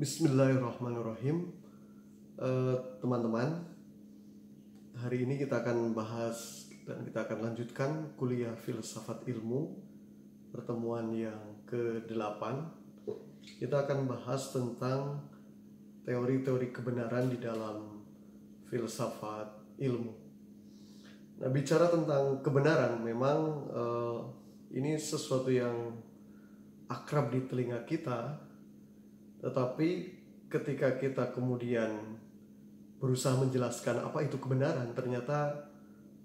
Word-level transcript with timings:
Bismillahirrahmanirrahim. 0.00 1.52
Eh, 2.40 2.76
Teman-teman 3.04 3.68
Hari 4.96 5.28
ini 5.28 5.36
kita 5.36 5.60
akan 5.60 5.92
bahas 5.92 6.72
Dan 6.88 7.04
kita 7.04 7.28
akan 7.28 7.44
lanjutkan 7.44 8.16
Kuliah 8.16 8.56
Filsafat 8.56 9.28
Ilmu 9.28 9.76
Pertemuan 10.56 11.12
yang 11.12 11.36
ke-8 11.68 12.40
Kita 13.60 13.84
akan 13.84 14.08
bahas 14.08 14.56
tentang 14.56 15.20
Teori-teori 16.08 16.72
kebenaran 16.72 17.28
di 17.28 17.36
dalam 17.36 18.00
Filsafat 18.72 19.52
Ilmu. 19.84 20.12
Nah 21.44 21.50
bicara 21.52 21.92
tentang 21.92 22.40
kebenaran 22.40 23.04
Memang 23.04 23.38
eh, 23.68 24.18
Ini 24.80 24.96
sesuatu 24.96 25.52
yang 25.52 25.92
Akrab 26.88 27.36
di 27.36 27.44
telinga 27.44 27.84
kita 27.84 28.48
tetapi 29.40 29.88
ketika 30.52 31.00
kita 31.00 31.32
kemudian 31.32 32.20
berusaha 33.00 33.32
menjelaskan 33.40 34.04
apa 34.04 34.28
itu 34.28 34.36
kebenaran, 34.36 34.92
ternyata 34.92 35.70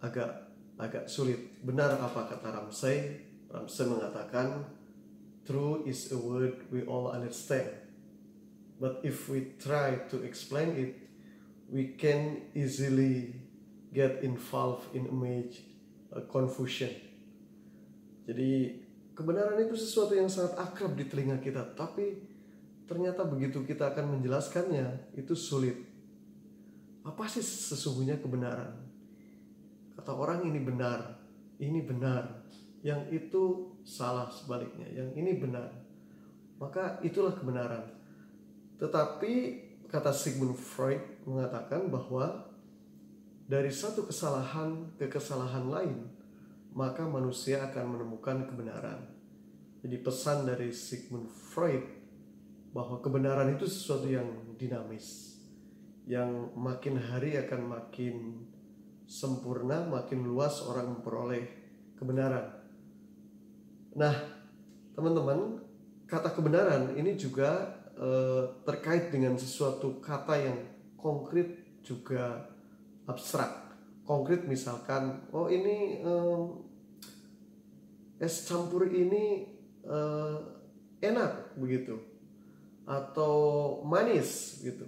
agak 0.03 0.51
agak 0.75 1.07
sulit. 1.07 1.39
Benar 1.63 1.95
apa 2.03 2.27
kata 2.27 2.51
Ramsay? 2.51 3.23
Ramsay 3.47 3.87
mengatakan, 3.87 4.67
"True 5.47 5.87
is 5.87 6.11
a 6.11 6.19
word 6.19 6.67
we 6.67 6.83
all 6.83 7.07
understand, 7.15 7.71
but 8.75 8.99
if 9.07 9.31
we 9.31 9.55
try 9.55 10.03
to 10.11 10.19
explain 10.27 10.75
it, 10.75 10.91
we 11.71 11.95
can 11.95 12.51
easily 12.51 13.39
get 13.95 14.19
involved 14.19 14.91
in 14.91 15.07
image 15.07 15.63
uh, 16.11 16.19
confusion." 16.27 16.91
Jadi 18.27 18.83
kebenaran 19.15 19.63
itu 19.63 19.79
sesuatu 19.79 20.11
yang 20.11 20.27
sangat 20.27 20.59
akrab 20.59 20.91
di 20.99 21.07
telinga 21.07 21.39
kita, 21.39 21.63
tapi 21.71 22.34
ternyata 22.85 23.25
begitu 23.25 23.65
kita 23.65 23.93
akan 23.93 24.17
menjelaskannya 24.17 25.17
itu 25.17 25.33
sulit. 25.33 25.77
Apa 27.05 27.29
sih 27.29 27.41
sesungguhnya 27.41 28.17
kebenaran? 28.17 28.73
Kata 29.93 30.11
orang 30.13 30.45
ini 30.45 30.61
benar, 30.61 31.21
ini 31.61 31.81
benar, 31.85 32.45
yang 32.85 33.05
itu 33.09 33.73
salah 33.81 34.29
sebaliknya, 34.29 34.89
yang 34.89 35.09
ini 35.17 35.37
benar. 35.37 35.69
Maka 36.61 37.01
itulah 37.01 37.33
kebenaran. 37.33 37.85
Tetapi 38.77 39.33
kata 39.89 40.13
Sigmund 40.13 40.57
Freud 40.57 41.01
mengatakan 41.25 41.89
bahwa 41.89 42.45
dari 43.45 43.69
satu 43.69 44.09
kesalahan 44.09 44.93
ke 44.97 45.05
kesalahan 45.09 45.69
lain, 45.69 45.97
maka 46.73 47.05
manusia 47.05 47.61
akan 47.69 47.97
menemukan 47.97 48.49
kebenaran. 48.49 49.05
Jadi 49.85 50.01
pesan 50.01 50.49
dari 50.49 50.73
Sigmund 50.73 51.29
Freud 51.29 52.04
bahwa 52.75 52.99
kebenaran 52.99 53.55
itu 53.55 53.63
sesuatu 53.63 54.11
yang 54.11 54.27
dinamis 54.59 55.39
yang 56.03 56.51
makin 56.59 56.99
hari 56.99 57.39
akan 57.39 57.71
makin 57.71 58.43
sempurna, 59.07 59.87
makin 59.87 60.27
luas 60.27 60.59
orang 60.67 60.99
memperoleh 60.99 61.47
kebenaran. 61.95 62.51
Nah, 63.95 64.13
teman-teman, 64.91 65.63
kata 66.03 66.35
kebenaran 66.35 66.93
ini 66.99 67.15
juga 67.15 67.79
eh, 67.95 68.43
terkait 68.67 69.07
dengan 69.09 69.39
sesuatu 69.39 70.03
kata 70.03 70.35
yang 70.35 70.59
konkret 70.99 71.79
juga 71.79 72.43
abstrak. 73.07 73.71
Konkret 74.05 74.45
misalkan, 74.45 75.25
oh 75.33 75.47
ini 75.49 76.03
eh, 76.03 76.43
es 78.19 78.45
campur 78.45 78.85
ini 78.91 79.47
eh, 79.81 80.37
enak 81.01 81.57
begitu 81.57 82.14
atau 82.85 83.35
manis 83.81 84.61
gitu. 84.61 84.85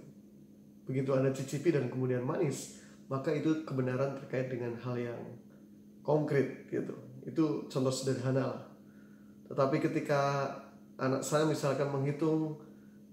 Begitu 0.86 1.10
Anda 1.12 1.34
cicipi 1.34 1.74
dan 1.74 1.90
kemudian 1.92 2.24
manis, 2.24 2.80
maka 3.10 3.34
itu 3.34 3.66
kebenaran 3.66 4.16
terkait 4.16 4.48
dengan 4.48 4.72
hal 4.80 4.96
yang 4.96 5.20
konkret 6.00 6.70
gitu. 6.72 6.94
Itu 7.26 7.68
contoh 7.68 7.92
sederhana 7.92 8.56
lah. 8.56 8.62
Tetapi 9.52 9.76
ketika 9.84 10.48
anak 10.96 11.20
saya 11.20 11.44
misalkan 11.44 11.92
menghitung 11.92 12.56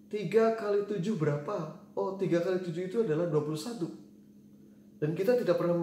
3 0.07 0.56
kali 0.56 0.88
7 0.88 1.01
berapa? 1.19 1.75
Oh 1.97 2.16
3 2.16 2.28
kali 2.40 2.57
7 2.63 2.88
itu 2.88 3.03
adalah 3.03 3.28
21. 3.28 3.84
Dan 5.01 5.12
kita 5.12 5.35
tidak 5.35 5.59
pernah 5.59 5.75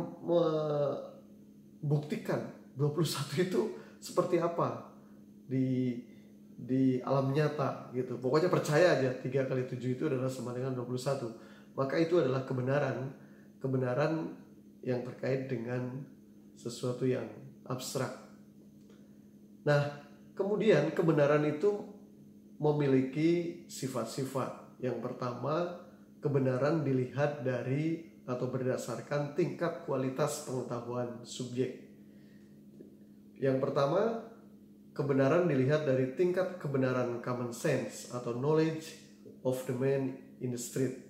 membuktikan 1.83 2.49
21 2.81 3.45
itu 3.45 3.77
seperti 4.01 4.41
apa 4.41 4.89
di 5.45 6.01
di 6.63 7.03
alam 7.03 7.35
nyata 7.35 7.91
gitu. 7.91 8.23
Pokoknya 8.23 8.47
percaya 8.47 8.95
aja 8.99 9.11
3 9.11 9.51
kali 9.51 9.67
7 9.67 9.83
itu 9.83 10.07
adalah 10.07 10.31
sama 10.31 10.55
dengan 10.55 10.79
21. 10.79 11.75
Maka 11.75 11.99
itu 11.99 12.23
adalah 12.23 12.47
kebenaran, 12.47 13.11
kebenaran 13.59 14.31
yang 14.87 15.03
terkait 15.03 15.51
dengan 15.51 16.03
sesuatu 16.55 17.03
yang 17.03 17.27
abstrak. 17.67 18.15
Nah, 19.67 20.07
kemudian 20.35 20.95
kebenaran 20.95 21.43
itu 21.47 21.83
memiliki 22.63 23.63
sifat-sifat. 23.67 24.79
Yang 24.79 24.99
pertama, 25.03 25.83
kebenaran 26.23 26.87
dilihat 26.87 27.43
dari 27.43 28.11
atau 28.23 28.47
berdasarkan 28.47 29.35
tingkat 29.35 29.83
kualitas 29.83 30.47
pengetahuan 30.47 31.27
subjek. 31.27 31.91
Yang 33.43 33.59
pertama, 33.59 34.31
kebenaran 34.93 35.49
dilihat 35.49 35.89
dari 35.89 36.13
tingkat 36.13 36.61
kebenaran 36.61 37.21
common 37.25 37.53
sense 37.53 38.13
atau 38.13 38.37
knowledge 38.37 39.01
of 39.45 39.57
the 39.65 39.75
man 39.77 40.17
in 40.45 40.53
the 40.53 40.61
street. 40.61 41.09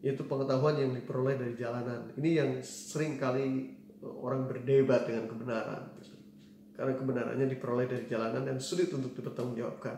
Yaitu 0.00 0.24
pengetahuan 0.24 0.78
yang 0.78 0.94
diperoleh 0.94 1.36
dari 1.36 1.54
jalanan. 1.58 2.14
Ini 2.16 2.30
yang 2.40 2.50
sering 2.62 3.18
kali 3.18 3.76
orang 4.00 4.48
berdebat 4.48 5.10
dengan 5.10 5.26
kebenaran. 5.26 5.82
Karena 6.78 6.94
kebenarannya 6.94 7.46
diperoleh 7.50 7.86
dari 7.90 8.06
jalanan 8.06 8.46
dan 8.46 8.62
sulit 8.62 8.94
untuk 8.94 9.12
dipertanggungjawabkan. 9.18 9.96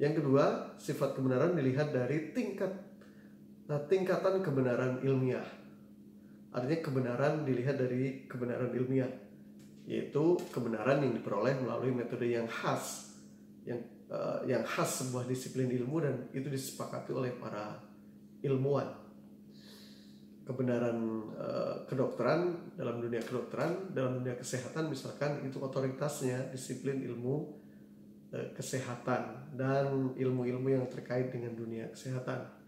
Yang 0.00 0.24
kedua 0.24 0.74
sifat 0.80 1.12
kebenaran 1.12 1.52
dilihat 1.52 1.92
dari 1.92 2.32
tingkat 2.32 2.72
nah, 3.68 3.78
tingkatan 3.84 4.40
kebenaran 4.40 5.04
ilmiah. 5.04 5.44
Artinya 6.52 6.80
kebenaran 6.80 7.44
dilihat 7.44 7.76
dari 7.76 8.24
kebenaran 8.24 8.72
ilmiah 8.72 9.21
yaitu 9.86 10.38
kebenaran 10.54 11.02
yang 11.02 11.12
diperoleh 11.18 11.58
melalui 11.58 11.90
metode 11.90 12.30
yang 12.30 12.46
khas 12.46 13.18
yang 13.66 13.82
uh, 14.10 14.42
yang 14.46 14.62
khas 14.62 15.02
sebuah 15.02 15.26
disiplin 15.26 15.70
ilmu 15.70 15.96
dan 16.02 16.14
itu 16.30 16.46
disepakati 16.46 17.10
oleh 17.10 17.34
para 17.34 17.78
ilmuwan. 18.42 19.02
Kebenaran 20.42 20.98
uh, 21.38 21.76
kedokteran 21.86 22.74
dalam 22.74 22.98
dunia 22.98 23.22
kedokteran 23.22 23.94
dalam 23.94 24.22
dunia 24.22 24.34
kesehatan 24.34 24.90
misalkan 24.90 25.42
itu 25.46 25.58
otoritasnya 25.62 26.50
disiplin 26.50 27.02
ilmu 27.02 27.34
uh, 28.34 28.48
kesehatan 28.54 29.54
dan 29.54 30.14
ilmu-ilmu 30.18 30.68
yang 30.70 30.86
terkait 30.86 31.30
dengan 31.34 31.54
dunia 31.54 31.90
kesehatan. 31.90 32.62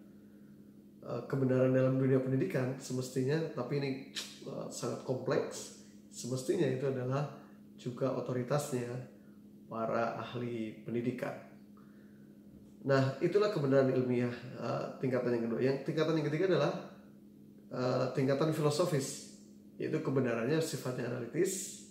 Kebenaran 1.05 1.69
dalam 1.77 2.01
dunia 2.01 2.17
pendidikan 2.17 2.81
semestinya 2.81 3.37
tapi 3.53 3.77
ini 3.77 3.91
sangat 4.73 5.05
kompleks 5.05 5.84
semestinya 6.15 6.71
itu 6.71 6.87
adalah 6.87 7.27
juga 7.75 8.15
otoritasnya 8.15 8.87
para 9.67 10.15
ahli 10.15 10.87
pendidikan. 10.87 11.35
Nah, 12.87 13.19
itulah 13.19 13.51
kebenaran 13.51 13.91
ilmiah 13.91 14.31
uh, 14.61 14.95
tingkatan 15.03 15.35
yang 15.35 15.45
kedua. 15.51 15.59
Yang 15.59 15.77
tingkatan 15.89 16.15
yang 16.21 16.27
ketiga 16.31 16.45
adalah 16.55 16.73
uh, 17.75 18.07
tingkatan 18.15 18.55
filosofis, 18.55 19.35
yaitu 19.81 19.99
kebenarannya 19.99 20.63
sifatnya 20.63 21.11
analitis, 21.11 21.83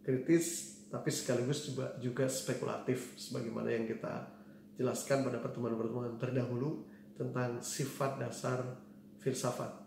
kritis, 0.00 0.78
tapi 0.88 1.10
sekaligus 1.12 1.66
juga 1.98 2.30
spekulatif, 2.30 3.18
sebagaimana 3.18 3.74
yang 3.74 3.84
kita 3.90 4.32
jelaskan 4.78 5.26
pada 5.26 5.42
pertemuan-pertemuan 5.42 6.16
terdahulu 6.16 6.86
tentang 7.18 7.58
sifat 7.58 8.22
dasar 8.22 8.62
filsafat. 9.18 9.82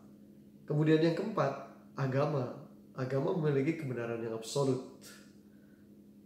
Kemudian 0.67 0.99
yang 1.01 1.15
keempat, 1.15 1.71
agama 1.95 2.68
agama 2.99 3.31
memiliki 3.31 3.79
kebenaran 3.79 4.19
yang 4.19 4.35
absolut. 4.35 4.99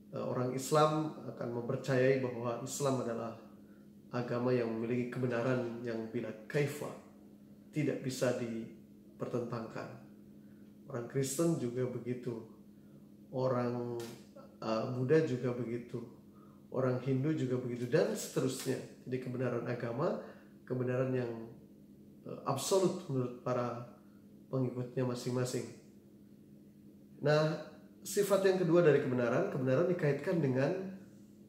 Eh, 0.10 0.18
orang 0.18 0.58
Islam 0.58 1.14
akan 1.30 1.50
mempercayai 1.62 2.18
bahwa 2.26 2.66
Islam 2.66 3.06
adalah 3.06 3.38
agama 4.10 4.50
yang 4.50 4.70
memiliki 4.74 5.14
kebenaran 5.14 5.86
yang 5.86 6.10
bila 6.10 6.30
kaifa 6.50 6.90
tidak 7.74 8.02
bisa 8.06 8.38
dipertentangkan. 8.38 9.90
Orang 10.86 11.10
Kristen 11.10 11.58
juga 11.58 11.90
begitu. 11.90 12.46
Orang 13.34 13.98
uh, 14.62 14.86
Buddha 14.94 15.26
juga 15.26 15.58
begitu. 15.58 15.98
Orang 16.70 17.02
Hindu 17.02 17.34
juga 17.34 17.58
begitu 17.58 17.90
dan 17.90 18.14
seterusnya. 18.14 18.78
Jadi 19.10 19.18
kebenaran 19.18 19.66
agama, 19.66 20.22
kebenaran 20.70 21.10
yang 21.10 21.50
uh, 22.30 22.46
absolut 22.46 23.10
menurut 23.10 23.42
para 23.42 23.90
pengikutnya 24.54 25.02
masing-masing. 25.10 25.83
Nah, 27.24 27.56
sifat 28.04 28.44
yang 28.44 28.60
kedua 28.60 28.84
dari 28.84 29.00
kebenaran, 29.00 29.48
kebenaran 29.48 29.88
dikaitkan 29.88 30.44
dengan 30.44 30.72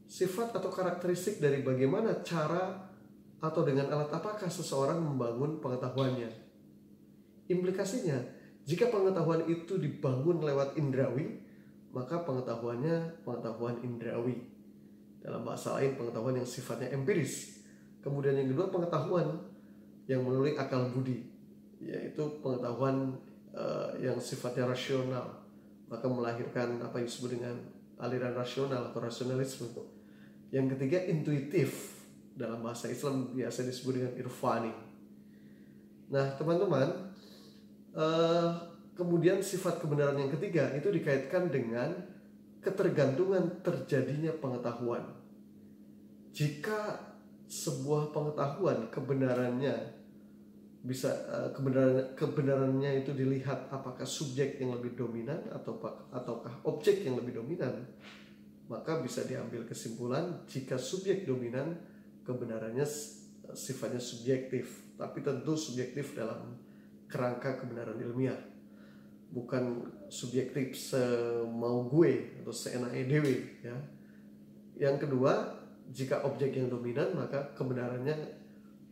sifat 0.06 0.54
atau 0.54 0.70
karakteristik 0.70 1.42
dari 1.42 1.66
bagaimana 1.66 2.22
cara 2.22 2.78
atau 3.42 3.66
dengan 3.66 3.90
alat 3.90 4.14
apakah 4.14 4.46
seseorang 4.46 5.02
membangun 5.02 5.58
pengetahuannya. 5.58 6.30
Implikasinya, 7.50 8.16
jika 8.64 8.88
pengetahuan 8.88 9.44
itu 9.50 9.76
dibangun 9.76 10.40
lewat 10.40 10.78
indrawi, 10.80 11.42
maka 11.92 12.22
pengetahuannya 12.24 13.26
pengetahuan 13.26 13.82
indrawi. 13.84 14.48
Dalam 15.20 15.44
bahasa 15.44 15.76
lain, 15.76 15.98
pengetahuan 15.98 16.40
yang 16.40 16.48
sifatnya 16.48 16.94
empiris. 16.94 17.60
Kemudian 18.00 18.36
yang 18.36 18.48
kedua, 18.52 18.72
pengetahuan 18.72 19.40
yang 20.08 20.24
melalui 20.24 20.56
akal 20.56 20.92
budi, 20.92 21.24
yaitu 21.80 22.20
pengetahuan 22.44 23.16
uh, 23.56 23.92
yang 24.00 24.16
sifatnya 24.20 24.68
rasional, 24.68 25.43
maka 25.88 26.06
melahirkan 26.08 26.80
apa 26.80 27.00
yang 27.00 27.06
disebut 27.06 27.30
dengan 27.40 27.56
aliran 28.00 28.34
rasional 28.34 28.90
atau 28.90 29.00
rasionalisme. 29.00 29.70
Yang 30.50 30.76
ketiga, 30.78 30.98
intuitif. 31.08 31.92
Dalam 32.34 32.66
bahasa 32.66 32.90
Islam 32.90 33.30
biasa 33.30 33.62
disebut 33.62 33.92
dengan 33.94 34.12
irfani. 34.18 34.74
Nah, 36.10 36.34
teman-teman, 36.34 37.14
uh, 37.94 38.74
Kemudian 38.94 39.42
sifat 39.42 39.82
kebenaran 39.82 40.14
yang 40.14 40.30
ketiga 40.38 40.70
itu 40.70 40.86
dikaitkan 40.86 41.50
dengan 41.50 41.90
ketergantungan 42.62 43.58
terjadinya 43.66 44.30
pengetahuan. 44.38 45.02
Jika 46.30 47.02
sebuah 47.50 48.14
pengetahuan 48.14 48.86
kebenarannya 48.94 49.93
bisa 50.84 51.08
eh, 51.32 51.50
kebenaran 51.56 52.12
kebenarannya 52.12 53.00
itu 53.00 53.16
dilihat 53.16 53.72
apakah 53.72 54.04
subjek 54.04 54.60
yang 54.60 54.76
lebih 54.76 54.92
dominan 54.92 55.40
atau 55.48 55.80
ataukah 56.12 56.60
objek 56.68 57.08
yang 57.08 57.16
lebih 57.16 57.40
dominan, 57.40 57.88
maka 58.68 59.00
bisa 59.00 59.24
diambil 59.24 59.64
kesimpulan 59.64 60.44
jika 60.44 60.76
subjek 60.76 61.24
dominan 61.24 61.80
kebenarannya 62.28 62.84
sifatnya 63.56 64.00
subjektif, 64.00 64.94
tapi 65.00 65.24
tentu 65.24 65.56
subjektif 65.56 66.12
dalam 66.12 66.60
kerangka 67.08 67.64
kebenaran 67.64 67.96
ilmiah 68.00 68.54
bukan 69.34 69.90
subjektif 70.06 70.78
semau 70.78 71.90
gue 71.90 72.38
atau 72.38 72.54
seenaknya 72.54 73.04
dewe 73.10 73.36
ya. 73.66 73.76
Yang 74.78 75.06
kedua, 75.06 75.58
jika 75.90 76.22
objek 76.22 76.54
yang 76.54 76.70
dominan 76.70 77.18
maka 77.18 77.50
kebenarannya 77.58 78.14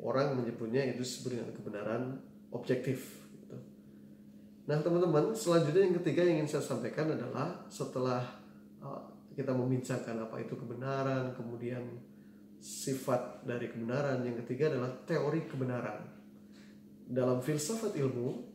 orang 0.03 0.37
menyebutnya 0.37 0.83
itu 0.91 1.07
disebut 1.07 1.31
dengan 1.39 1.51
kebenaran 1.55 2.03
objektif. 2.51 3.23
Gitu. 3.33 3.57
Nah 4.67 4.83
teman-teman, 4.83 5.33
selanjutnya 5.33 5.89
yang 5.89 5.97
ketiga 6.03 6.27
yang 6.27 6.43
ingin 6.43 6.59
saya 6.59 6.65
sampaikan 6.67 7.15
adalah 7.15 7.65
setelah 7.71 8.21
uh, 8.83 9.03
kita 9.33 9.55
membincangkan 9.55 10.19
apa 10.19 10.43
itu 10.43 10.59
kebenaran, 10.59 11.33
kemudian 11.39 11.87
sifat 12.59 13.47
dari 13.47 13.71
kebenaran, 13.71 14.21
yang 14.27 14.37
ketiga 14.43 14.69
adalah 14.75 14.93
teori 15.07 15.47
kebenaran. 15.47 16.03
Dalam 17.07 17.43
filsafat 17.43 17.99
ilmu, 17.99 18.53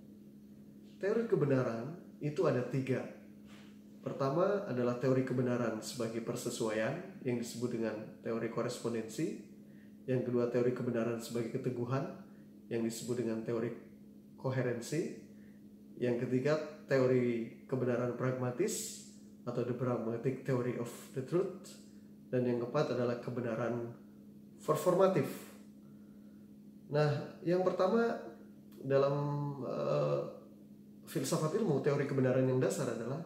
Teori 0.97 1.29
kebenaran 1.29 1.93
itu 2.17 2.41
ada 2.49 2.65
tiga. 2.65 3.05
Pertama 4.01 4.65
adalah 4.65 4.97
teori 4.97 5.21
kebenaran 5.21 5.77
sebagai 5.77 6.25
persesuaian 6.25 7.21
yang 7.21 7.37
disebut 7.37 7.69
dengan 7.69 7.93
teori 8.25 8.49
korespondensi. 8.49 9.46
Yang 10.07 10.31
kedua 10.31 10.47
teori 10.47 10.71
kebenaran 10.71 11.19
sebagai 11.19 11.59
keteguhan 11.59 12.07
yang 12.71 12.81
disebut 12.87 13.19
dengan 13.19 13.43
teori 13.43 13.69
koherensi. 14.39 15.19
Yang 15.99 16.25
ketiga 16.25 16.55
teori 16.87 17.59
kebenaran 17.67 18.15
pragmatis 18.15 19.03
atau 19.43 19.67
the 19.67 19.75
pragmatic 19.75 20.47
theory 20.47 20.79
of 20.79 20.87
the 21.11 21.23
truth. 21.27 21.75
Dan 22.31 22.47
yang 22.47 22.63
keempat 22.63 22.95
adalah 22.95 23.19
kebenaran 23.19 23.91
performatif. 24.63 25.27
Nah, 26.87 27.39
yang 27.43 27.67
pertama 27.67 28.15
dalam 28.79 29.15
uh, 29.67 30.23
filsafat 31.03 31.55
ilmu 31.59 31.83
teori 31.83 32.07
kebenaran 32.07 32.47
yang 32.47 32.59
dasar 32.63 32.95
adalah 32.95 33.19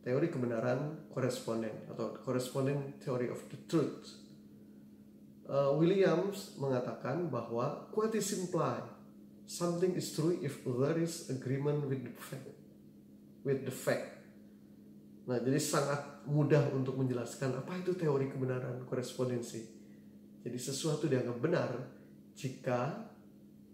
teori 0.00 0.32
kebenaran 0.32 1.08
koresponden 1.12 1.92
atau 1.92 2.16
corresponding 2.24 2.96
theory 3.04 3.28
of 3.28 3.40
the 3.52 3.58
truth. 3.68 4.25
Uh, 5.46 5.78
Williams 5.78 6.58
mengatakan 6.58 7.30
bahwa 7.30 7.86
quite 7.94 8.18
simply 8.18 8.82
something 9.46 9.94
is 9.94 10.10
true 10.10 10.34
if 10.42 10.66
there 10.66 10.98
is 10.98 11.30
agreement 11.30 11.86
with 11.86 12.02
the 12.02 12.14
fact. 12.18 12.50
With 13.46 13.62
the 13.62 13.74
fact. 13.74 14.18
Nah, 15.26 15.38
jadi 15.42 15.58
sangat 15.58 16.26
mudah 16.26 16.70
untuk 16.74 16.98
menjelaskan 16.98 17.62
apa 17.62 17.78
itu 17.78 17.94
teori 17.94 18.26
kebenaran 18.30 18.82
korespondensi. 18.86 19.62
Jadi 20.42 20.58
sesuatu 20.58 21.06
dianggap 21.06 21.38
benar 21.38 21.70
jika 22.34 23.06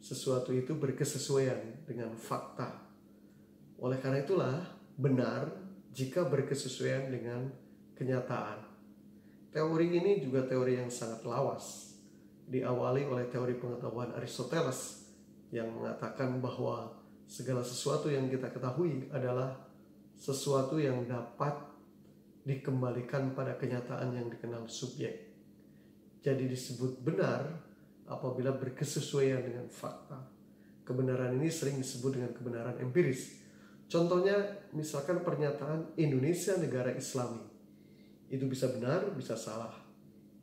sesuatu 0.00 0.52
itu 0.52 0.76
berkesesuaian 0.76 1.84
dengan 1.88 2.12
fakta 2.16 2.92
oleh 3.82 3.98
karena 3.98 4.22
itulah 4.22 4.56
benar 4.94 5.50
jika 5.90 6.22
berkesesuaian 6.22 7.10
dengan 7.10 7.50
kenyataan. 7.98 8.71
Teori 9.52 9.86
ini 9.92 10.24
juga 10.24 10.48
teori 10.48 10.80
yang 10.80 10.88
sangat 10.88 11.22
lawas. 11.28 11.92
Diawali 12.48 13.04
oleh 13.04 13.28
teori 13.28 13.54
pengetahuan 13.60 14.16
Aristoteles 14.16 15.06
yang 15.52 15.68
mengatakan 15.68 16.40
bahwa 16.40 16.88
segala 17.28 17.60
sesuatu 17.60 18.08
yang 18.08 18.32
kita 18.32 18.48
ketahui 18.48 19.12
adalah 19.12 19.52
sesuatu 20.16 20.80
yang 20.80 21.04
dapat 21.04 21.52
dikembalikan 22.48 23.36
pada 23.36 23.54
kenyataan 23.60 24.16
yang 24.16 24.32
dikenal 24.32 24.64
subjek. 24.66 25.30
Jadi 26.24 26.48
disebut 26.48 27.04
benar 27.04 27.44
apabila 28.08 28.56
berkesesuaian 28.56 29.44
dengan 29.44 29.68
fakta. 29.68 30.18
Kebenaran 30.82 31.36
ini 31.36 31.52
sering 31.52 31.78
disebut 31.78 32.18
dengan 32.18 32.32
kebenaran 32.34 32.80
empiris 32.80 33.42
Contohnya 33.92 34.40
misalkan 34.72 35.20
pernyataan 35.20 36.00
Indonesia 36.00 36.56
negara 36.56 36.96
Islami. 36.96 37.44
Itu 38.32 38.48
bisa 38.48 38.72
benar, 38.72 39.12
bisa 39.12 39.36
salah. 39.36 39.76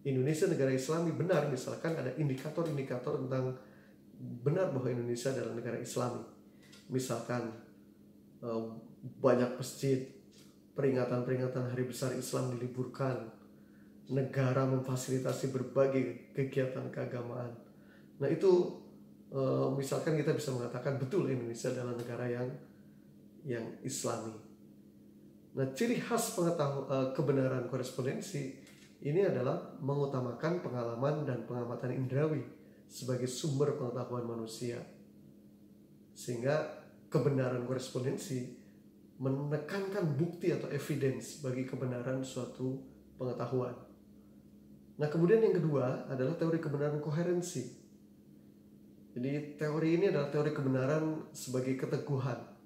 Indonesia 0.06 0.48
negara 0.48 0.72
Islami 0.72 1.12
benar 1.12 1.50
misalkan 1.52 1.98
ada 1.98 2.14
indikator-indikator 2.16 3.20
tentang 3.20 3.58
benar 4.46 4.72
bahwa 4.72 4.88
Indonesia 4.88 5.34
adalah 5.34 5.58
negara 5.58 5.82
Islami. 5.82 6.24
Misalkan 6.94 7.50
eh, 8.46 8.64
banyak 9.20 9.58
masjid, 9.58 10.06
peringatan-peringatan 10.78 11.74
hari 11.76 11.84
besar 11.90 12.16
Islam 12.16 12.56
diliburkan, 12.56 13.28
negara 14.10 14.64
memfasilitasi 14.70 15.52
berbagai 15.52 16.34
kegiatan 16.38 16.88
keagamaan. 16.94 17.52
Nah 18.22 18.30
itu 18.32 18.80
eh, 19.34 19.68
misalkan 19.76 20.16
kita 20.16 20.32
bisa 20.32 20.56
mengatakan 20.56 20.96
betul 20.96 21.28
Indonesia 21.28 21.74
adalah 21.74 21.98
negara 21.98 22.26
yang 22.30 22.48
yang 23.44 23.66
islami. 23.84 24.49
Nah, 25.60 25.76
ciri 25.76 26.00
khas 26.00 26.40
pengetahuan 26.40 26.88
uh, 26.88 27.08
kebenaran 27.12 27.68
korespondensi 27.68 28.56
ini 29.04 29.28
adalah 29.28 29.76
mengutamakan 29.84 30.64
pengalaman 30.64 31.28
dan 31.28 31.44
pengamatan 31.44 32.00
indrawi 32.00 32.48
sebagai 32.88 33.28
sumber 33.28 33.76
pengetahuan 33.76 34.24
manusia. 34.24 34.80
Sehingga 36.16 36.64
kebenaran 37.12 37.68
korespondensi 37.68 38.56
menekankan 39.20 40.16
bukti 40.16 40.56
atau 40.56 40.72
evidence 40.72 41.44
bagi 41.44 41.68
kebenaran 41.68 42.24
suatu 42.24 42.80
pengetahuan. 43.20 43.76
Nah, 44.96 45.12
kemudian 45.12 45.44
yang 45.44 45.60
kedua 45.60 46.08
adalah 46.08 46.40
teori 46.40 46.64
kebenaran 46.64 47.04
koherensi. 47.04 47.68
Jadi, 49.12 49.60
teori 49.60 50.00
ini 50.00 50.08
adalah 50.08 50.32
teori 50.32 50.56
kebenaran 50.56 51.28
sebagai 51.36 51.76
keteguhan 51.76 52.60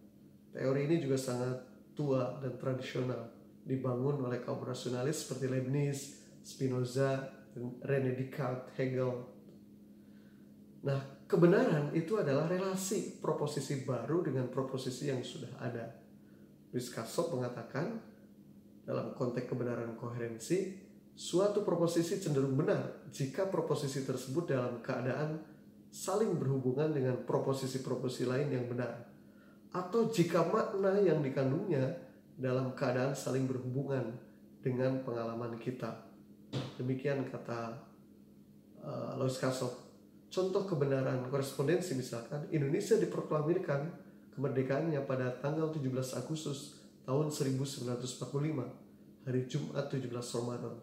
Teori 0.54 0.86
ini 0.86 1.02
juga 1.02 1.18
sangat 1.18 1.73
tua 1.94 2.42
dan 2.42 2.58
tradisional, 2.58 3.30
dibangun 3.64 4.26
oleh 4.26 4.42
kaum 4.42 4.62
rasionalis 4.62 5.26
seperti 5.26 5.46
Leibniz, 5.50 6.22
Spinoza, 6.44 7.24
dan 7.54 7.80
René 7.86 8.18
Descartes, 8.18 8.74
Hegel. 8.76 9.14
Nah, 10.84 11.00
kebenaran 11.30 11.96
itu 11.96 12.20
adalah 12.20 12.50
relasi 12.50 13.24
proposisi 13.24 13.88
baru 13.88 14.26
dengan 14.26 14.52
proposisi 14.52 15.08
yang 15.08 15.24
sudah 15.24 15.54
ada. 15.62 15.86
Luis 16.74 16.90
mengatakan, 17.32 18.02
dalam 18.84 19.16
konteks 19.16 19.48
kebenaran 19.48 19.96
koherensi, 19.96 20.76
suatu 21.14 21.62
proposisi 21.62 22.18
cenderung 22.20 22.58
benar 22.58 23.06
jika 23.14 23.48
proposisi 23.48 24.02
tersebut 24.02 24.50
dalam 24.50 24.82
keadaan 24.82 25.40
saling 25.94 26.42
berhubungan 26.42 26.90
dengan 26.90 27.22
proposisi-proposisi 27.22 28.26
lain 28.26 28.50
yang 28.50 28.66
benar 28.66 29.13
atau 29.74 30.06
jika 30.14 30.46
makna 30.54 31.02
yang 31.02 31.26
dikandungnya 31.26 31.82
dalam 32.38 32.78
keadaan 32.78 33.18
saling 33.18 33.50
berhubungan 33.50 34.14
dengan 34.62 35.02
pengalaman 35.02 35.58
kita. 35.58 35.90
Demikian 36.78 37.26
kata 37.26 37.74
uh, 38.86 39.18
Lois 39.18 39.36
Kasov. 39.42 39.74
Contoh 40.30 40.66
kebenaran 40.66 41.26
korespondensi 41.30 41.94
misalkan, 41.98 42.46
Indonesia 42.54 42.98
diproklamirkan 42.98 43.90
kemerdekaannya 44.34 45.02
pada 45.06 45.30
tanggal 45.42 45.70
17 45.70 45.94
Agustus 46.18 46.82
tahun 47.06 47.30
1945, 47.30 49.26
hari 49.26 49.42
Jumat 49.46 49.86
17 49.90 50.10
Ramadan. 50.14 50.76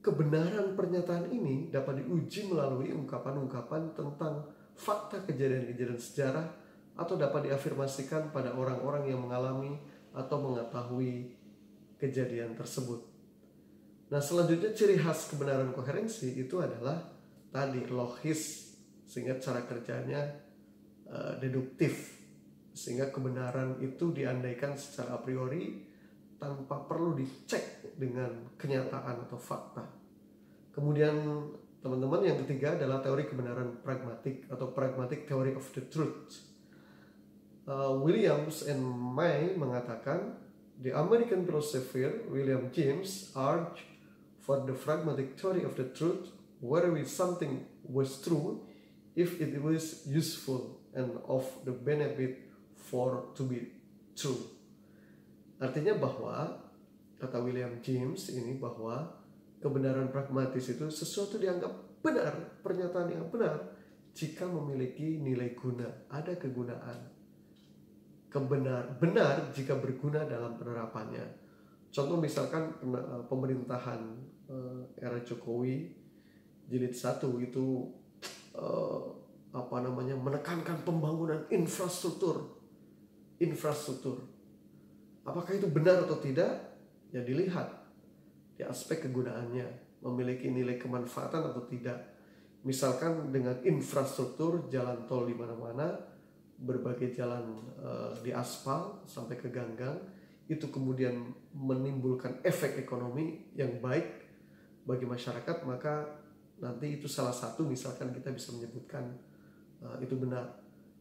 kebenaran 0.00 0.72
pernyataan 0.80 1.28
ini 1.28 1.68
dapat 1.68 2.00
diuji 2.00 2.48
melalui 2.48 2.88
ungkapan-ungkapan 2.88 3.92
tentang 3.92 4.48
fakta 4.72 5.28
kejadian-kejadian 5.28 6.00
sejarah 6.00 6.46
atau 6.94 7.14
dapat 7.18 7.50
diafirmasikan 7.50 8.30
pada 8.34 8.54
orang-orang 8.54 9.10
yang 9.10 9.20
mengalami 9.22 9.78
atau 10.14 10.36
mengetahui 10.42 11.34
kejadian 12.00 12.56
tersebut. 12.56 13.02
Nah, 14.10 14.18
selanjutnya 14.18 14.74
ciri 14.74 14.98
khas 14.98 15.30
kebenaran 15.30 15.70
koherensi 15.70 16.34
itu 16.34 16.58
adalah 16.58 16.98
tadi 17.54 17.86
logis 17.86 18.74
sehingga 19.06 19.38
cara 19.38 19.62
kerjanya 19.66 20.22
uh, 21.06 21.38
deduktif 21.38 22.18
sehingga 22.70 23.10
kebenaran 23.10 23.78
itu 23.82 24.14
diandaikan 24.14 24.78
secara 24.78 25.18
a 25.18 25.20
priori 25.22 25.82
tanpa 26.40 26.80
perlu 26.88 27.12
dicek 27.12 27.94
dengan 28.00 28.56
kenyataan 28.56 29.28
atau 29.28 29.36
fakta. 29.36 29.84
Kemudian 30.72 31.12
teman-teman 31.84 32.24
yang 32.24 32.38
ketiga 32.46 32.78
adalah 32.78 33.04
teori 33.04 33.28
kebenaran 33.28 33.84
pragmatik 33.84 34.48
atau 34.48 34.72
pragmatic 34.72 35.28
theory 35.28 35.52
of 35.52 35.66
the 35.76 35.84
truth. 35.92 36.49
Uh, 37.70 37.94
Williams 38.02 38.66
and 38.66 38.82
May 39.14 39.54
mengatakan 39.54 40.34
the 40.82 40.90
American 40.90 41.46
philosopher 41.46 42.26
William 42.26 42.66
James 42.74 43.30
urged 43.38 43.86
for 44.42 44.66
the 44.66 44.74
pragmatic 44.74 45.38
theory 45.38 45.62
of 45.62 45.78
the 45.78 45.86
truth 45.94 46.34
wherever 46.58 46.98
something 47.06 47.62
was 47.86 48.18
true 48.26 48.66
if 49.14 49.38
it 49.38 49.54
was 49.62 50.02
useful 50.10 50.82
and 50.98 51.14
of 51.30 51.46
the 51.62 51.70
benefit 51.70 52.42
for 52.74 53.30
to 53.38 53.46
be 53.46 53.70
true. 54.18 54.50
Artinya 55.62 55.94
bahwa 55.94 56.58
kata 57.22 57.38
William 57.38 57.78
James 57.86 58.34
ini 58.34 58.58
bahwa 58.58 59.14
kebenaran 59.62 60.10
pragmatis 60.10 60.66
itu 60.74 60.90
sesuatu 60.90 61.38
dianggap 61.38 62.02
benar, 62.02 62.34
pernyataan 62.66 63.14
yang 63.14 63.30
benar 63.30 63.62
jika 64.10 64.42
memiliki 64.50 65.22
nilai 65.22 65.54
guna, 65.54 65.86
ada 66.10 66.34
kegunaan. 66.34 67.19
Kebenar 68.30 68.96
benar 69.02 69.50
jika 69.50 69.74
berguna 69.76 70.22
dalam 70.22 70.54
penerapannya. 70.54 71.26
Contoh 71.90 72.14
misalkan 72.14 72.70
eh, 72.78 73.22
pemerintahan 73.26 74.00
eh, 74.46 74.82
era 75.02 75.18
Jokowi 75.26 75.90
jilid 76.70 76.94
satu 76.94 77.42
itu 77.42 77.90
eh, 78.54 79.02
apa 79.50 79.82
namanya 79.82 80.14
menekankan 80.14 80.86
pembangunan 80.86 81.42
infrastruktur 81.50 82.60
infrastruktur. 83.40 84.20
Apakah 85.24 85.56
itu 85.56 85.66
benar 85.66 86.04
atau 86.04 86.20
tidak? 86.20 86.76
Ya 87.10 87.24
dilihat 87.24 87.66
di 88.54 88.62
aspek 88.62 89.08
kegunaannya, 89.08 89.66
memiliki 90.04 90.52
nilai 90.52 90.76
kemanfaatan 90.76 91.50
atau 91.50 91.64
tidak. 91.66 91.98
Misalkan 92.60 93.32
dengan 93.32 93.56
infrastruktur 93.64 94.68
jalan 94.68 95.08
tol 95.08 95.24
di 95.24 95.34
mana-mana, 95.34 95.96
berbagai 96.60 97.16
jalan 97.16 97.56
uh, 97.80 98.12
di 98.20 98.30
aspal 98.36 99.00
sampai 99.08 99.40
ke 99.40 99.48
ganggang, 99.48 99.96
itu 100.44 100.68
kemudian 100.68 101.32
menimbulkan 101.56 102.44
efek 102.44 102.76
ekonomi 102.76 103.48
yang 103.56 103.80
baik 103.80 104.28
bagi 104.84 105.08
masyarakat, 105.08 105.64
maka 105.64 106.04
nanti 106.60 107.00
itu 107.00 107.08
salah 107.08 107.32
satu 107.32 107.64
misalkan 107.64 108.12
kita 108.12 108.28
bisa 108.36 108.52
menyebutkan 108.52 109.08
uh, 109.80 109.96
itu 110.04 110.12
benar 110.12 110.60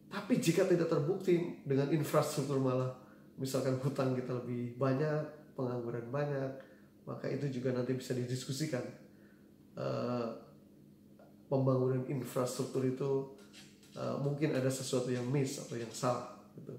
tapi 0.09 0.41
jika 0.41 0.65
tidak 0.65 0.89
terbukti 0.89 1.61
dengan 1.61 1.93
infrastruktur 1.93 2.57
malah 2.57 2.97
misalkan 3.37 3.77
hutang 3.77 4.17
kita 4.17 4.41
lebih 4.41 4.73
banyak, 4.75 5.53
pengangguran 5.53 6.09
banyak, 6.09 6.51
maka 7.05 7.29
itu 7.29 7.61
juga 7.61 7.77
nanti 7.77 7.93
bisa 7.93 8.17
didiskusikan. 8.17 8.81
Uh, 9.77 10.27
pembangunan 11.47 12.03
infrastruktur 12.09 12.83
itu 12.83 13.09
uh, 13.99 14.15
mungkin 14.23 14.55
ada 14.55 14.71
sesuatu 14.71 15.11
yang 15.11 15.27
miss 15.27 15.59
atau 15.59 15.75
yang 15.75 15.91
salah. 15.91 16.39
Gitu. 16.55 16.71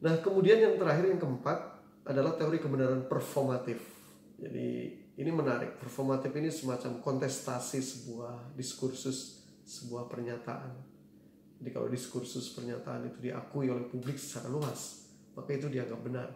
Nah 0.00 0.16
kemudian 0.24 0.56
yang 0.56 0.74
terakhir 0.80 1.12
yang 1.12 1.20
keempat 1.20 1.76
adalah 2.08 2.32
teori 2.40 2.56
kebenaran 2.56 3.04
performatif. 3.04 3.84
Jadi 4.40 4.96
ini 5.16 5.30
menarik. 5.32 5.76
Performatif 5.76 6.32
ini 6.40 6.48
semacam 6.48 7.04
kontestasi 7.04 7.80
sebuah 7.84 8.56
diskursus, 8.56 9.44
sebuah 9.64 10.08
pernyataan 10.08 10.96
jadi 11.56 11.70
kalau 11.72 11.88
diskursus 11.88 12.52
pernyataan 12.52 13.08
itu 13.08 13.18
diakui 13.30 13.72
oleh 13.72 13.88
publik 13.88 14.20
secara 14.20 14.52
luas, 14.52 15.08
maka 15.32 15.56
itu 15.56 15.72
dianggap 15.72 16.00
benar. 16.04 16.28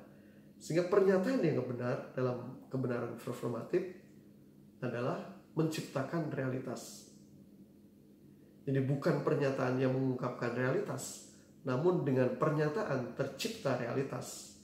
Sehingga 0.61 0.89
pernyataan 0.89 1.45
yang 1.45 1.65
benar 1.65 2.13
dalam 2.17 2.65
kebenaran 2.73 3.17
performatif 3.21 4.01
adalah 4.81 5.21
menciptakan 5.57 6.33
realitas. 6.33 7.10
Jadi 8.71 8.87
bukan 8.87 9.27
pernyataan 9.27 9.83
yang 9.83 9.91
mengungkapkan 9.91 10.55
realitas, 10.55 11.27
namun 11.67 12.07
dengan 12.07 12.39
pernyataan 12.39 13.19
tercipta 13.19 13.75
realitas. 13.75 14.55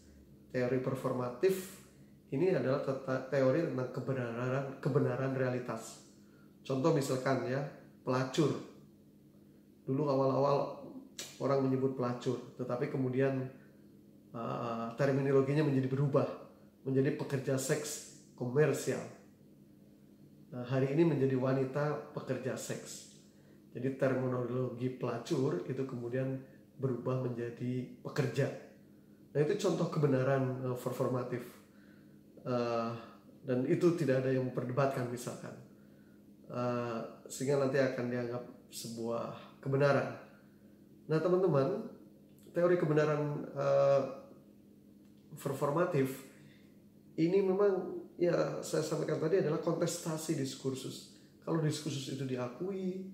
Teori 0.55 0.79
performatif 0.79 1.83
ini 2.31 2.55
adalah 2.55 2.87
teori 3.27 3.67
tentang 3.67 3.91
kebenaran 3.91 4.79
kebenaran 4.79 5.35
realitas. 5.35 6.07
Contoh 6.63 6.95
misalkan 6.95 7.51
ya, 7.51 7.59
pelacur 8.07 8.55
dulu 9.83 10.07
awal-awal 10.07 10.87
orang 11.43 11.67
menyebut 11.67 11.99
pelacur, 11.99 12.39
tetapi 12.55 12.87
kemudian 12.87 13.43
uh, 14.31 14.95
terminologinya 14.95 15.67
menjadi 15.67 15.91
berubah 15.91 16.31
menjadi 16.87 17.19
pekerja 17.19 17.59
seks 17.59 18.23
komersial. 18.39 19.03
Nah, 20.55 20.63
hari 20.63 20.95
ini 20.95 21.03
menjadi 21.03 21.35
wanita 21.35 22.15
pekerja 22.15 22.55
seks. 22.55 23.16
Jadi 23.77 24.01
terminologi 24.01 24.89
pelacur 24.97 25.61
itu 25.69 25.85
kemudian 25.85 26.41
berubah 26.81 27.21
menjadi 27.29 27.85
pekerja. 28.01 28.49
Nah 29.37 29.45
itu 29.45 29.53
contoh 29.61 29.93
kebenaran 29.93 30.65
uh, 30.65 30.73
performatif 30.73 31.45
uh, 32.49 32.89
dan 33.45 33.69
itu 33.69 33.93
tidak 34.01 34.25
ada 34.25 34.33
yang 34.33 34.49
memperdebatkan 34.49 35.13
misalkan 35.13 35.53
uh, 36.49 37.05
sehingga 37.29 37.61
nanti 37.61 37.77
akan 37.77 38.09
dianggap 38.09 38.43
sebuah 38.73 39.61
kebenaran. 39.61 40.09
Nah 41.13 41.21
teman-teman, 41.21 41.85
teori 42.57 42.81
kebenaran 42.81 43.45
uh, 43.53 44.03
performatif 45.37 46.25
ini 47.21 47.45
memang 47.45 47.93
ya 48.17 48.65
saya 48.65 48.81
sampaikan 48.81 49.21
tadi 49.21 49.45
adalah 49.45 49.61
kontestasi 49.61 50.33
diskursus. 50.33 51.13
Kalau 51.45 51.61
diskursus 51.61 52.17
itu 52.17 52.25
diakui, 52.25 53.13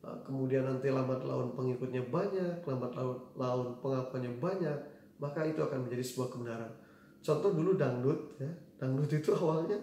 kemudian 0.00 0.64
nanti 0.64 0.88
lambat 0.88 1.20
laun 1.22 1.52
pengikutnya 1.52 2.08
banyak, 2.08 2.64
lambat 2.64 2.92
laun, 2.96 3.18
laun 3.36 3.68
pengakuannya 3.84 4.32
banyak, 4.40 4.78
maka 5.20 5.44
itu 5.44 5.60
akan 5.60 5.84
menjadi 5.84 6.04
sebuah 6.04 6.28
kebenaran. 6.32 6.72
Contoh 7.20 7.52
dulu 7.52 7.76
dangdut, 7.76 8.40
ya, 8.40 8.48
dangdut 8.80 9.12
itu 9.12 9.30
awalnya 9.36 9.76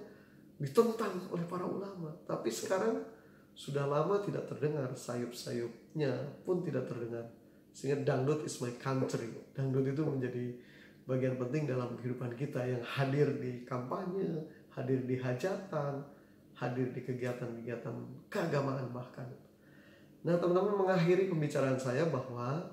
ditentang 0.58 1.22
oleh 1.30 1.46
para 1.46 1.70
ulama, 1.70 2.10
tapi 2.26 2.50
sekarang 2.50 2.98
sudah 3.54 3.86
lama 3.86 4.18
tidak 4.26 4.50
terdengar 4.50 4.90
sayup-sayupnya 4.98 6.42
pun 6.42 6.66
tidak 6.66 6.90
terdengar. 6.90 7.26
Sehingga 7.74 8.02
dangdut 8.02 8.42
is 8.42 8.58
my 8.58 8.74
country. 8.82 9.30
Dangdut 9.54 9.86
itu 9.86 10.02
menjadi 10.02 10.46
bagian 11.08 11.40
penting 11.40 11.70
dalam 11.70 11.96
kehidupan 11.96 12.36
kita 12.36 12.66
yang 12.68 12.84
hadir 12.84 13.32
di 13.40 13.64
kampanye 13.64 14.44
hadir 14.76 15.08
di 15.08 15.16
hajatan 15.16 16.04
hadir 16.60 16.92
di 16.92 17.02
kegiatan-kegiatan 17.02 17.96
keagamaan 18.28 18.92
bahkan 18.92 19.26
nah 20.26 20.40
teman-teman 20.40 20.88
mengakhiri 20.88 21.30
pembicaraan 21.30 21.78
saya 21.78 22.10
bahwa 22.10 22.64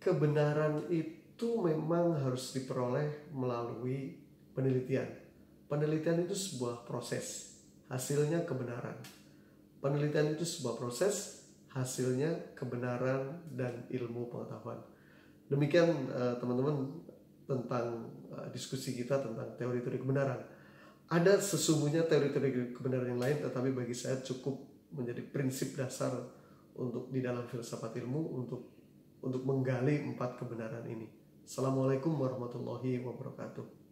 kebenaran 0.00 0.86
itu 0.88 1.48
memang 1.60 2.16
harus 2.16 2.56
diperoleh 2.56 3.32
melalui 3.34 4.16
penelitian 4.56 5.06
penelitian 5.68 6.24
itu 6.24 6.32
sebuah 6.32 6.88
proses 6.88 7.58
hasilnya 7.92 8.48
kebenaran 8.48 8.96
Penelitian 9.86 10.34
itu 10.34 10.42
sebuah 10.42 10.80
proses, 10.80 11.46
hasilnya 11.70 12.56
kebenaran 12.58 13.38
dan 13.52 13.84
ilmu 13.92 14.32
pengetahuan. 14.32 14.80
Demikian 15.46 16.10
eh, 16.10 16.34
teman-teman 16.42 16.90
tentang 17.46 18.10
uh, 18.34 18.50
diskusi 18.50 18.98
kita 18.98 19.22
tentang 19.22 19.54
teori-teori 19.54 20.02
kebenaran. 20.02 20.42
Ada 21.06 21.38
sesungguhnya 21.38 22.02
teori-teori 22.10 22.74
kebenaran 22.74 23.14
yang 23.14 23.22
lain, 23.22 23.38
tetapi 23.38 23.70
bagi 23.70 23.94
saya 23.94 24.18
cukup 24.18 24.58
menjadi 24.92 25.22
prinsip 25.26 25.74
dasar 25.74 26.12
untuk 26.76 27.08
di 27.08 27.24
dalam 27.24 27.48
filsafat 27.48 27.96
ilmu 27.98 28.22
untuk 28.36 28.62
untuk 29.24 29.42
menggali 29.42 30.04
empat 30.06 30.38
kebenaran 30.38 30.84
ini. 30.86 31.08
Assalamualaikum 31.46 32.14
warahmatullahi 32.14 33.00
wabarakatuh. 33.00 33.85